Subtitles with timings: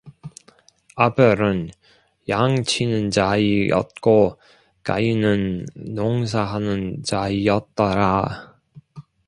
[0.95, 1.69] 아벨은
[2.27, 4.35] 양 치는 자이었고
[4.81, 8.57] 가인은 농사하는 자이었더라